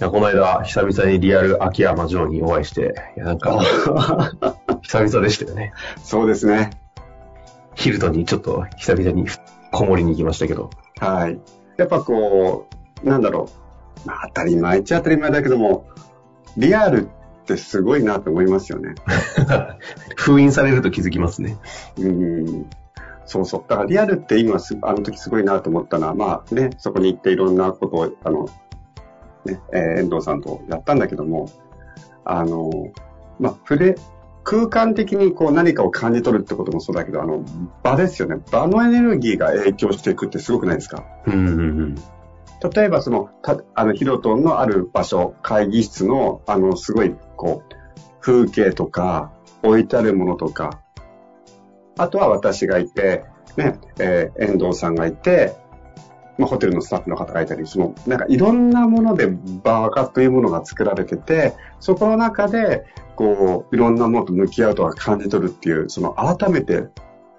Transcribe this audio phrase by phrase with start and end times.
[0.00, 3.60] いやこの間、久々にリアル秋山城にお会いして、いやなんか、
[4.80, 5.74] 久々でしたよね。
[6.02, 6.70] そうですね。
[7.74, 9.26] ヒルトンにちょっと久々に
[9.70, 10.70] こもりに行きましたけど。
[11.00, 11.38] はい。
[11.76, 12.66] やっぱこ
[13.04, 13.50] う、なんだろ
[14.04, 14.08] う。
[14.08, 15.86] まあ、当たり前っちゃ当たり前だけども、
[16.56, 18.94] リアルってすごいなと思いますよね。
[20.16, 21.58] 封印されると気づきますね。
[21.98, 22.70] うん。
[23.26, 23.64] そうそう。
[23.68, 28.48] だからリアルって今す、あの時すごいなと思ったのは、まあね、そこに行っていろんなことを、あの、
[29.44, 31.48] ね、えー遠藤さんとやったんだけども、
[32.24, 32.70] あの、
[33.38, 33.94] まあ、触れ、
[34.44, 37.44] 空間的にこう何かを感じ取るってこともそうだけど、あの、
[37.82, 38.36] 場ですよね。
[38.50, 41.04] 場のエネルギーが影響していくってすごくないですか？
[41.26, 41.94] うんうんうん。
[41.94, 47.74] 例えばその、たあの、ヒロトンのある場所、会議室の、あの、すごい、こう、
[48.20, 50.80] 風景とか、置いてあるものとか、
[51.98, 53.24] あとは私がいて、
[53.56, 55.54] ね、えー遠藤さんがいて、
[56.40, 59.28] まあ、ホテルのスタッフの方がいたり、その、なんかいろんなもので
[59.62, 66.88] 場がというものが作られてて、そこの中で、こう、いろんなものと向き合うとか感じ取るっていう、その改めて、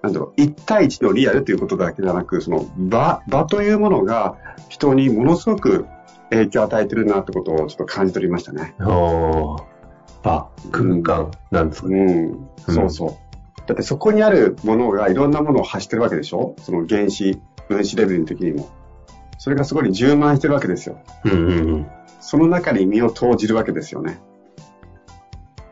[0.04, 4.36] なんだろう、一対一のリアルということだけじゃなく、その場、場というものが
[4.70, 5.86] 人にものすごく
[6.30, 8.76] 影響を与えてるなってことをちょっと感じ取りましたね。
[8.80, 12.32] 場、空間、なんですかね。
[12.68, 13.10] うん、そうそう。
[13.68, 16.56] だってそこにあるものがいろんなものを発してるわけでしょ？
[16.60, 17.40] その原子、
[17.70, 18.70] 分子レベルの時にも。
[19.42, 21.00] それがすごい充満してるわけですよ。
[21.24, 21.88] うんうんうん。
[22.20, 24.20] その中に身を投じるわけですよね。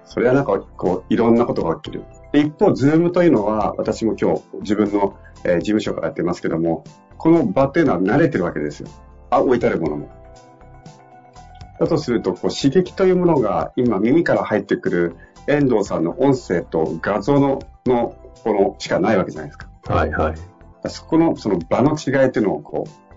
[0.05, 2.03] それはなんかこう、いろんなことが起きる。
[2.31, 6.83] で一方、ズームというのは、私も今日自分の、えー事務所からやってますけども、
[7.19, 8.89] この場っていうのは慣れてるわけですよ。
[9.29, 10.09] あ、置いてあるものも。
[11.79, 15.15] だとすると、こう刺激というものが今耳から入ってくる
[15.45, 19.69] 遠藤さんの音声と画像の、の、このしかないわけじゃないですか。
[19.83, 20.89] はいはい。
[20.89, 23.08] そこの、その場の違いっていうのをこう、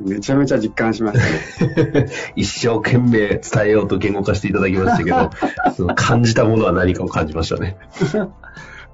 [0.00, 1.18] めちゃめちゃ実感しまし
[1.58, 2.06] たね。
[2.36, 5.30] 一生懸命伝えようと言語化していただきましたけど、
[5.76, 7.76] その感じたものは何かを感じましたね。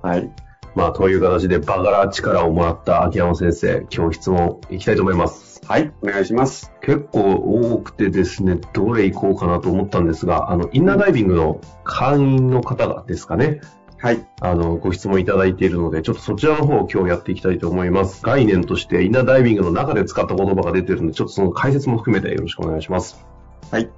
[0.02, 0.30] はい。
[0.74, 5.62] まあ、という形で場から力をもらった秋山先生、今日質問いきたいと思います。
[5.66, 6.70] はい、お願いします。
[6.82, 13.60] 結構多くてですね、どれ行こうかなと思ったんですが、あの、インナーダイビングの会員の方がですかね、
[13.98, 14.26] はい。
[14.40, 18.22] あの、ご質問いただいているので、ちょっとそちらの方を今日やっていきたいと思います。
[18.22, 23.24] 概念としてインナーダイビングの中で使った言葉が出てるので、ちょっとその解説も含めてよろしくお願いします。
[23.70, 23.90] はい。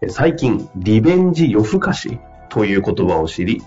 [0.00, 2.18] え最近、リベンジ夜更かし
[2.50, 3.62] という言葉を知り、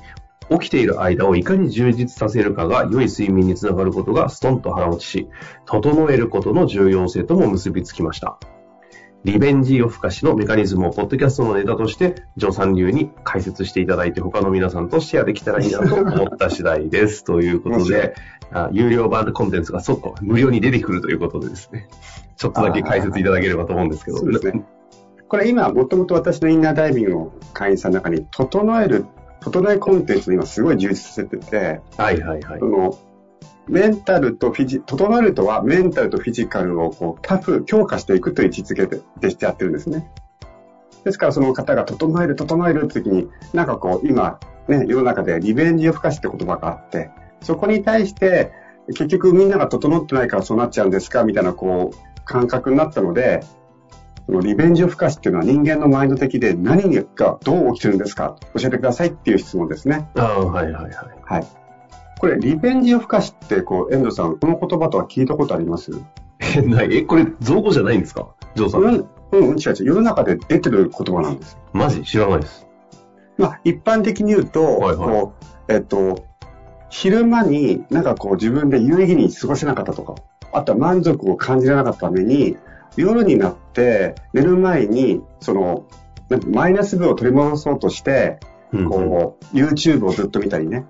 [0.50, 5.28] 起きている間をいかに充実させるかが良い睡眠につながることがストンと腹落ちし、
[5.66, 8.38] 整えることの重要性とも結びつきました。
[9.26, 17.24] リベンジ夜更かしのメカニズムをポッドキャストのネタとして、ジョーさん流に解説していただいて、他の皆さんとシェアできたらいいなと思った次第です。
[17.24, 18.14] ということで、
[18.54, 21.90] あ有料版コンテンツがそっと無料に出てくるということでですね、
[22.38, 24.18] ちょっとだけ解説いただければと思うんですけど。
[24.18, 24.64] そうですね。
[25.28, 29.06] これ今、もともと私のインナーダイビングの会員さんの中に、整える、
[29.42, 32.66] 整えコンテンツを今すごい充実させてて、はいはいはいそ。
[32.68, 32.96] の、
[33.68, 40.12] メンタルとフィジ、整えるとはメンタルとフィジカルをこう、タフ、強化していくという位置づけででしてやってるんですね。
[41.04, 47.12] ですからその方が整える、整えるって時に、なんかこう、今、ね、世の中でリベンジ夜更かしって言葉があって、
[47.42, 48.52] そこに対して、
[48.88, 53.42] 結局みんなが整ってないからそうなっちゃうんですかみたいなこう、感覚になったので、
[54.26, 60.10] そのリベンジ夜更かしっていうのは人間のマインド的で何がどう起きてるんですか教えてくださいっていう質問ですね。
[60.16, 60.94] ああ、はいはいはい。
[61.24, 61.65] はい。
[62.26, 65.92] これ、リベンジ夜更かしって、こう、遠藤さん、この言葉とは聞いたことあります？
[66.40, 68.34] え、ないえ、これ、造語じゃないんですか？
[68.56, 68.82] ジョーさん。
[68.82, 69.86] うん、うん、違う違う。
[69.86, 71.56] 世の中で出てる言葉なんです。
[71.72, 72.02] マジ？
[72.02, 72.66] 知らないです。
[73.38, 75.34] まあ、一般的に言うと、はいはいこ
[75.68, 76.26] う、えっと、
[76.90, 80.16] 昼間になんかこう自分で有意義に過ごせなかったとか、
[80.52, 82.58] あとは満足を感じられなかったために、
[82.98, 85.86] 夜になって寝る前に、その、
[86.48, 88.40] マイナス分を取り戻そうとして、
[88.74, 90.86] うんうんこう、YouTube をずっと見たりね。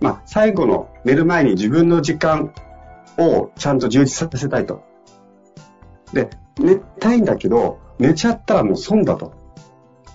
[0.00, 2.52] まあ、最後の寝る前に自分の時間
[3.18, 4.82] をちゃんと充実させたいと。
[6.12, 9.34] で、寝たいんだけど、寝ちゃったらもう損だと。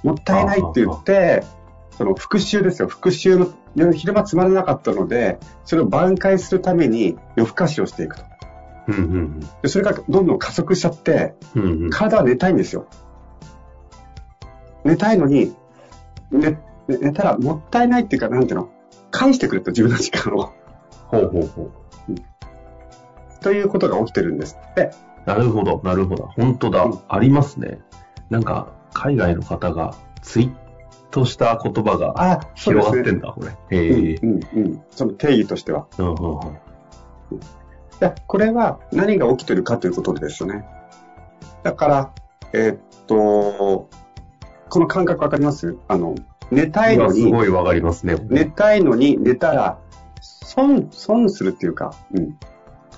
[0.03, 1.43] もったいないって言って、
[1.97, 2.87] その復習ですよ。
[2.87, 8.25] 復習の夜昼間つまらなかったので、それを挽回するために夜更かしをしていくと。
[8.87, 11.63] うんうんでそれがどんどん加速しちゃって、うん。
[11.63, 11.89] うんうん。
[11.89, 12.87] 体は寝たいんですよ。
[14.83, 15.55] 寝たいのに、
[16.31, 18.69] 寝、寝寝たらもったいないっていうか、なんていうの？
[19.17, 20.51] 返してくれと自分の時間を。
[21.07, 21.71] ほうほうほう。
[23.41, 24.91] ということが起きてるんですって。
[25.25, 26.25] なるほど、なるほど。
[26.35, 27.79] 本当だ、うんありますね。
[28.29, 30.53] なんか、海外の方がツイー
[31.11, 32.41] トした言葉が。
[32.55, 33.77] 広がってんだ、これ。
[33.77, 34.15] へえ。
[34.21, 34.83] うんうんうん。
[34.91, 35.87] その定義としては。
[35.97, 36.57] うんうんうん
[37.97, 40.65] でこれは何が起きてるかということですよね。
[41.63, 42.13] だから、
[42.51, 43.87] えーっと、
[44.69, 45.77] この感覚わかります？
[45.87, 46.13] あの、
[46.51, 48.15] 寝たいのに、今すごいわかりますね。
[48.29, 49.79] 寝たいのに寝たら、
[50.21, 52.23] 損、損するっていうか、うん。
[52.23, 52.29] も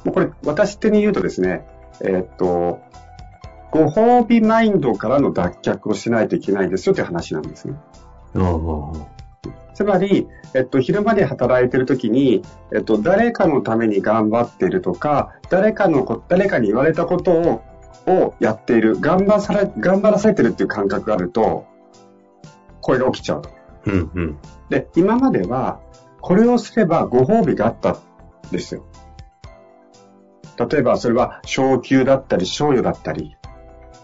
[0.07, 1.65] うこれ、私手に言うとですね、
[2.01, 2.79] えーっと、
[3.71, 7.75] ご褒美マインドからの脱却をしないといけないですよという話なんですね。
[9.73, 12.41] つまり、えっと、昼間で働いてる時に、
[12.73, 17.61] えっと、誰かのために頑張っているとか、誰かのこ、誰かに言われたことを、
[18.07, 21.65] をやっている、頑張され、頑張らされてるっていう感覚があると、
[22.87, 23.49] これが起きちゃうと。
[23.87, 24.37] うんうん。
[24.69, 25.81] で、今までは、
[26.21, 27.97] これをすればご褒美があったん
[28.49, 28.85] ですよ。
[30.57, 33.35] 例えば、それは昇給だったり、賞与だったり、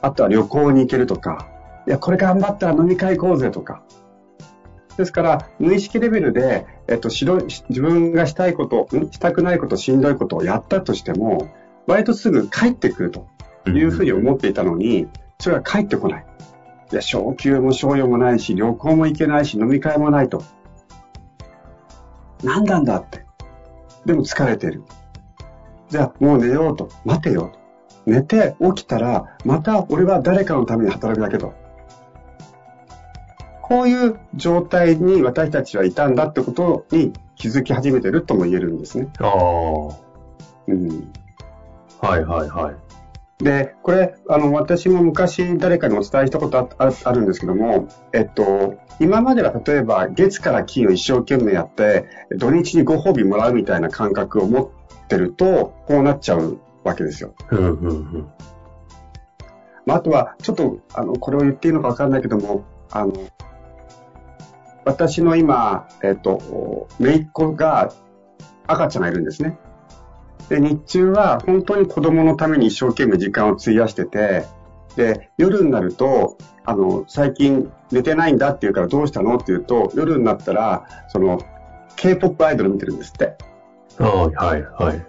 [0.01, 1.47] あとは旅行に行けるとか、
[1.87, 3.83] いや、これ頑張ったら飲み会行こうぜとか。
[4.97, 11.47] ですから、無意識レベルで、えっと、しろ自分がしたいこと、んしたくないこと、しんどいことをやったとしても、
[11.87, 13.27] 割とすぐ帰ってくると
[13.69, 15.07] いうふうに思っていたのに、
[15.39, 16.21] それが帰ってこない。
[16.21, 16.25] い
[16.95, 20.43] や、昇給も賞与もないし、旅行も行けないし、飲み会もないと。
[22.43, 23.25] 何なんだって。
[24.05, 24.83] でも疲れてる。
[25.89, 26.89] じゃあもう寝ようと。
[27.05, 27.59] 待てよと。
[28.05, 31.53] 寝て起きたら、また俺は誰かのために働くだけと。
[33.61, 39.07] こういう状態に私たちはいたんだってことに気づき始めてるとも言えるんですね。
[39.19, 39.29] ああ。
[39.29, 39.95] は
[40.67, 40.91] うん、い
[42.01, 42.92] はいはい。
[43.43, 57.33] で、これ、あの、私も昔誰かにお伝えしたことあああるんですけども、えっと、今までは例えば月から金を一生懸命やって、土日にご褒美もらうみたいな感覚を持ってると、こうなっちゃうわけですよ。
[57.51, 58.27] うんうんうん。
[59.85, 63.11] まあ、あとは、ちょっと、あの、これを言っていいのかわかんないけども、あの、
[64.85, 67.91] 私の今、えっと、姪っ子が
[68.67, 69.57] 赤ちゃんがいるんですね。
[70.49, 74.45] で、日中は本当に子供のために一生懸命時間を費やしてて、
[74.95, 81.39] で、夜になると、あの、最近寝てないんだって言うからどうしたのって言うと、夜になったら、その、
[81.95, 83.37] K-POP アイドル見てるんですって。
[83.99, 85.05] ああ、はいはい。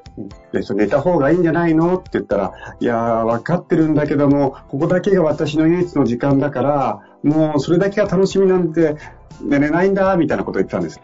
[0.53, 8.97] で、それ寝た方がいいんじゃないのって言ったら、いやー、わかってるんだけども、ここだけが私の唯一の時間だから、もうそれだけが楽しみなんで、
[9.43, 11.01] 寝れないんだ、みたいなこと言ってたんです。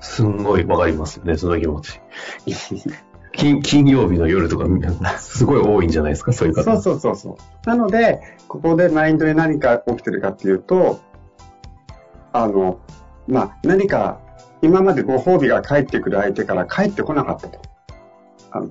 [0.00, 2.00] すんごいわかりますね、その気持ち。
[3.32, 4.66] 金金曜日の夜とか、
[5.18, 6.64] すごい多いんじゃないですか、そういう方。
[6.64, 7.36] そうそうそうそう。
[7.66, 11.00] なので、ここでマインドで何か起きてるかっていうと、
[12.32, 12.78] あの、
[13.26, 14.20] まあ、何か、
[14.60, 17.58] 今までご褒美が返ってくる相手から返ってこなかったと。
[18.50, 18.68] あの、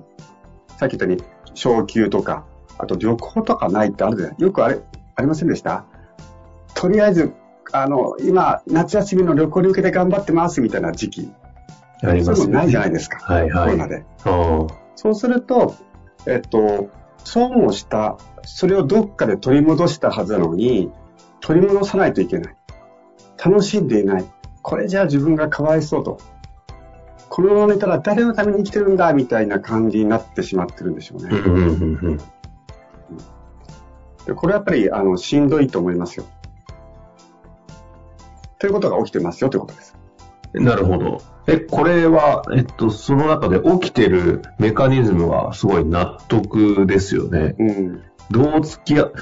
[0.78, 2.44] さっき言ったように、昇給とか、
[2.78, 4.80] あと旅行とかないってあるじゃないよくあれ、
[5.16, 5.84] ありませんでした？
[6.74, 7.32] とりあえず、
[7.72, 11.32] あの、今、夏休みの旅行に向けて頑張ってますみたいな時期。
[12.02, 12.36] ありますよね。
[12.36, 13.18] そういうのないじゃないですか。
[13.20, 14.04] はいはいコロナで。
[14.24, 15.74] あそうすると、
[16.26, 16.90] えっと、
[17.24, 20.90] 損をした、それをどっかで取り戻したはずなのに、
[21.40, 22.56] 取り戻さないといけない。
[23.44, 24.24] 楽しんでいない。
[24.62, 26.18] これじゃあ自分がかわいそうと。
[27.28, 32.18] このまま寝たら誰のために生きてるんだみたいな感じになってしまってるんでしょうね。
[34.26, 36.26] でこれはやっぱり、あの、しんどいと思いますよ。
[38.62, 39.98] ということが起きてますよということです。
[40.54, 41.20] なるほど。
[41.48, 47.56] え、これは、えっと、その中で起きてるメカニズムはすごい納得ですよね。
[47.58, 48.02] うん。
[48.30, 49.12] どう付き合っ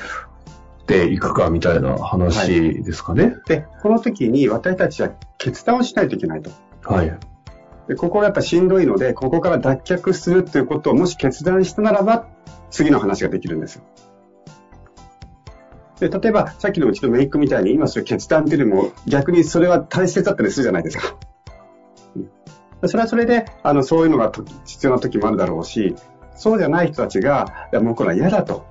[0.86, 3.36] ていくかみたいな話ですかね。
[3.46, 6.50] で、この時に私たちは決断をしないといけないと。
[6.82, 7.18] はい。
[7.88, 12.26] でここがやっぱしんどいので、ここから脱却するということをもし決断したならば、
[12.70, 13.84] 次の話ができるんですよ。
[16.00, 21.16] で、例えば、さっきのうちのメイクみたいに、今それ決断っていうよりも、逆にそれは大切だったりするじゃないですか。
[22.86, 24.32] それはそれで、あの、そういうのが
[24.64, 25.94] 必要な時もあるだろうし、
[26.34, 28.64] そうじゃない人たちが、いや、もうこれは嫌だと。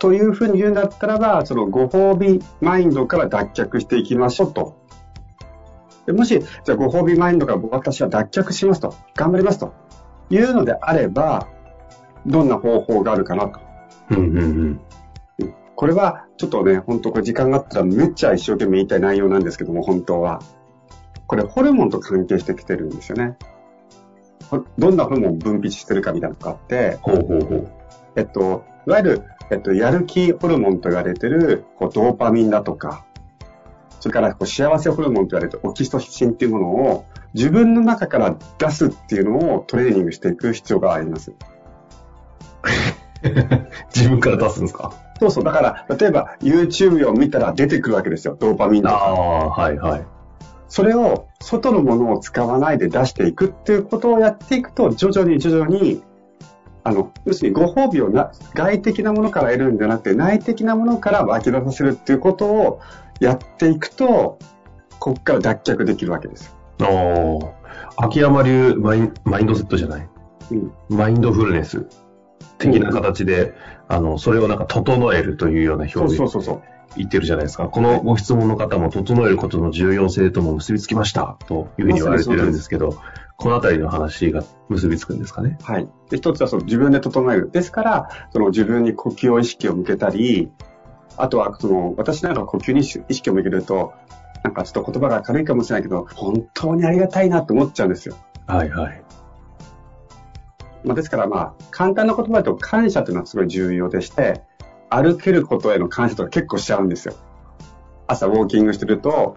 [0.00, 4.84] というふうに言うんだったらば、そのご褒美マインドから脱却していきましょうと
[6.06, 9.72] でもし、じゃご褒美マインドから私は脱却しますと、頑張りますと
[10.30, 11.48] いうのであれば、
[12.26, 13.60] どんな方法があるかなと。
[14.10, 14.80] うんうんうん。
[15.76, 20.40] これは、ちょっとね、本当これ時間があったらめっちゃ一生懸命言いたい内容なんですけども、本当は。
[21.26, 23.36] これ、ホルモンと関係してきてるんですよね。
[24.50, 27.68] ほどんなホルモンを分泌してるかみたいなのがあって、ほうほうほう。
[28.16, 33.04] えっと、いわゆる、えっと、やる気ホルモンと言われてる、こう、ドーパミンだとか、
[34.00, 41.32] それから、こう、幸せホルモンと言われてるオキシトシンっていうものを、自分の中から出すっていうのをトレーニングしていく必要があります。
[43.94, 44.92] 自分から出すんですか？
[45.20, 45.44] そうそう。
[45.44, 48.36] だから、例えば YouTube を見たら出てくるわけですよ。
[48.38, 48.94] ドーパミンとか。
[48.96, 50.06] ああ、はいはい。
[50.68, 56.02] それを外のものを使わないで出していくっていうことをやっていくと、徐々に徐々に、
[56.82, 62.80] あの、要するにご褒美をな外的なものから得るんじゃなくて、内的なものから湧き出させるっていうことを
[63.20, 64.38] やっていくと、
[64.98, 66.54] ここから脱却できるわけです。
[66.80, 66.86] あ
[67.96, 70.08] あ、秋山流マインマインドセットじゃない？
[70.50, 70.72] うん。
[70.88, 71.86] マインドフルネス
[72.58, 73.54] 的な形で、
[73.88, 76.62] あの、それをなんか整えるというような表現そうそうそう。
[76.96, 77.68] 言ってるじゃないですか。
[77.68, 82.96] このご質問の方も整えることの重要性とも結びつきましたというふうに言われてるんですけど、
[83.36, 85.58] このあたりの話が結びつくんですかね。
[85.62, 85.88] はい。
[86.08, 87.50] で、一つはその自分で整える。
[87.50, 90.52] ですから、その自分に呼吸を意識を向けたり、
[91.16, 93.92] あとはその、私なんか呼吸に意識を向けると、
[94.44, 98.16] なんかちょっと言葉が軽いかもしれないけど、本当にありがたいなと思っちゃうんですよ。
[98.46, 99.04] はいはい。
[100.84, 104.42] まあ、ですからまあ、簡単な言葉だと感謝というのはすごい重要でして、
[104.90, 107.14] 歩けることへの感謝とか結構しちゃうんですよ。
[108.06, 109.36] 朝ウォーキングしてると、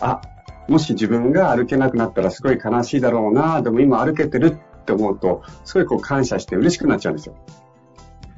[0.00, 0.22] あ、
[0.68, 7.34] もし自分が歩けなくなったらすごい悲しいだろうな、でも今歩けてるって思うと、すごいこう感謝して嬉しくなっちゃうんですよ。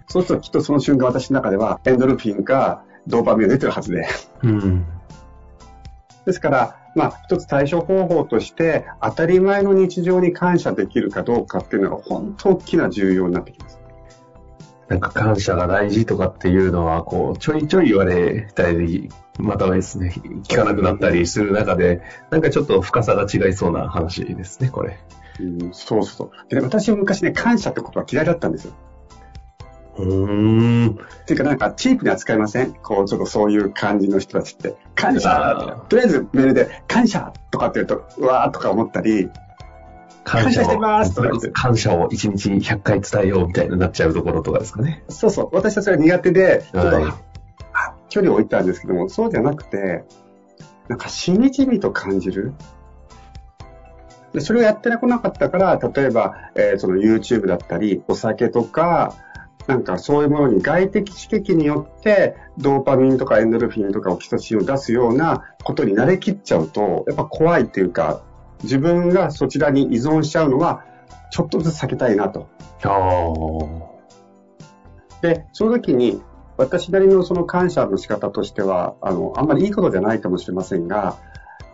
[0.09, 4.07] そうするときっとその瞬間私の中ではエンドルフィンかドーパミンが出てるはずで。
[4.43, 4.87] うん。
[6.25, 13.81] ですから、まあ、一つ対処方法として、当たり前の日常に感謝できるかどうかっていうのが本当大きな重要になってきます。
[14.89, 20.15] なんか感謝が大事とかっていうのは、こう、ちょいちょい言われたり、またはですね、
[20.47, 24.99] 聞かなくなったりする中で、なんかちょっと深さが違いそうな話ですね、これ。
[25.41, 26.31] うん、そうそう。
[26.49, 28.75] で、私は昔ね、感謝ってことは嫌いだったんですよ。
[29.97, 30.91] うーん。
[30.91, 32.75] っていうかなんかチープに扱いません？
[32.75, 34.77] こう、ちょっとそういう感じの人たちって。
[34.95, 39.31] 感謝とりあえずメールで、感謝とかって言うと、うわーとか思ったり、
[40.25, 45.05] 感感謝してますとか感謝を1日100回伝えようみたいになっちゃうところとかですかね。
[45.09, 47.13] そうそう、私はそれが苦手で、ちょっと、はい
[47.77, 50.05] あ距離を置いたんですけども、そうじゃなくて、
[50.89, 52.53] なんかしみじみと感じる。
[54.33, 59.15] でそれをやってこなかったから、例えば、えーその YouTube だったり、お酒とか、
[59.67, 68.23] なんかそういうものに外的刺激によって、ドーパミンとかエンドルフィンとかオキシトシンを出すようなことに慣れきっちゃうと、やっぱ怖いっていうか、
[68.63, 70.85] 自分がそちらに依存しちゃうのは、
[71.31, 72.49] ちょっとずつ避けたいなと。
[75.23, 76.23] で、その時に、
[76.57, 81.17] 私なりのその感謝の仕方としては、あの、あんまりいいことじゃないかもしれませんが、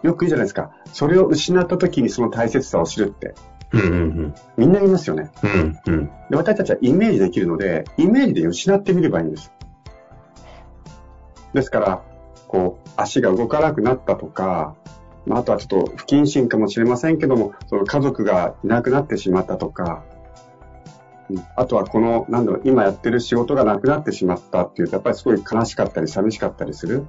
[0.02, 0.70] よく言うじゃないですか。
[0.92, 3.34] それを失った時にその大切さを知るって。
[3.72, 5.30] うんうんみんな言いますよね。
[5.42, 5.50] うん。
[5.86, 6.06] うんうん。
[6.30, 9.52] で、私たちはイメージできるので、イメージで失ってみればいいんです。
[11.54, 12.02] ですから、
[12.48, 14.74] こう、足が動かなくなったとか、
[15.26, 20.02] まあ、あとはちょっと不謹慎かもしれませんけども、その家族がいなくなってしまったとか、
[21.30, 27.06] うんあとはこの、なんだろう、今やってる仕事がなくなってしまったっていうと、やっぱりすごい悲しかったり寂しかったりする。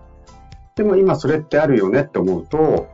[0.75, 2.87] でも今それってあるよねって思うと、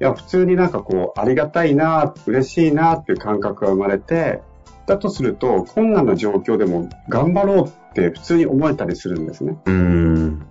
[0.00, 4.40] いや、普通になんかこう、ありがたいな、嬉しいなっていう感覚が生まれて、
[4.86, 9.58] だとすると、困難な状況でも頑張ろうって普通に思えたりするんですね。
[9.66, 10.46] うーん。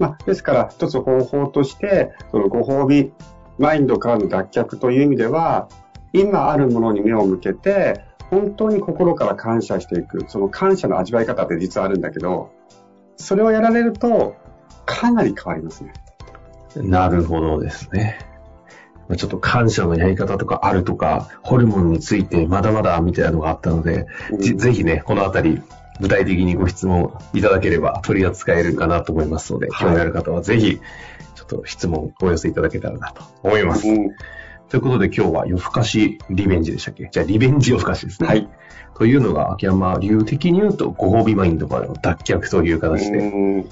[0.00, 3.12] まあ、ですから、一つ方法として、そのご褒美
[3.58, 5.68] マインドからの脱却という意味では、
[6.14, 12.50] 今あるものに目を向けて、本当に心から感謝していく、その感謝の味わい方って実はあるんだけど、
[13.16, 14.34] それをやられると、
[14.86, 15.92] かなり変わりますね。
[16.76, 18.18] なるほどですね。
[19.08, 24.06] まあちょっと感謝のやり方とかあるとか、ホルモンについてまだまだみたいなのがあったので、
[24.38, 25.60] ぜぜひね、このあたり、
[26.00, 30.80] 具体的にご質問いただければ取り扱えるかなと思いますので、はい興味ある方はぜひ、
[31.34, 33.88] ちょっと質問お寄せいただけたらなと思います。
[33.88, 34.10] うん
[34.70, 37.08] ということで今日は夜更かしリベンジでしたっけ？
[37.12, 38.28] じゃあリベンジ夜更かしですね。
[38.28, 38.48] はい。
[38.96, 43.68] というのが秋山流的に言うとご褒美マインドからの脱却という形でうん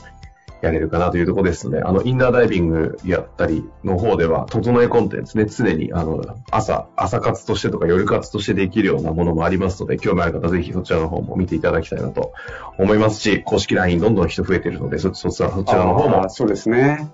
[0.63, 12.33] やれるかなというところですので、あの、インナーダイビングやったりの方では、整えコンテンツね、常に、あの、朝、朝活としてとか夜活としてできるようなものもありますので、興味ある方ぜひそちらの方も見ていただきたいなと
[12.79, 17.11] 思いますし、公式 LINE どんどん人増えてるので、そ、そちら、そちらの方もそうですね。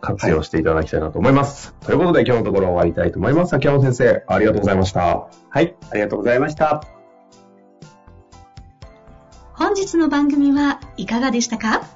[0.00, 1.74] 活用していただきたいなと思います。
[1.84, 3.54] ということで今日のところ終わりたいと思います。
[3.54, 5.28] 秋山先生、ありがとうございました。
[5.50, 6.82] はい、ありがとうございました。
[9.54, 11.95] 本日の番組はいかがでしたか？